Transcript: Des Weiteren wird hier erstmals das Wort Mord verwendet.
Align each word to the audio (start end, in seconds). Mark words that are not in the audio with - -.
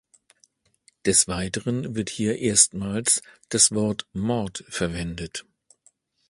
Des 1.05 1.27
Weiteren 1.27 1.95
wird 1.95 2.09
hier 2.09 2.39
erstmals 2.39 3.21
das 3.49 3.69
Wort 3.71 4.07
Mord 4.13 4.63
verwendet. 4.67 5.45